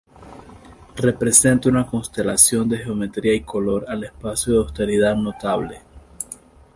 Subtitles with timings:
[0.95, 5.81] Representa una constelación de geometría y color al espacio de austeridad notable.